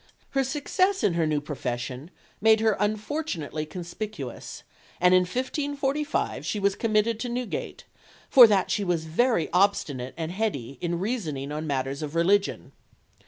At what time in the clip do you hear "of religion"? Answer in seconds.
12.01-12.71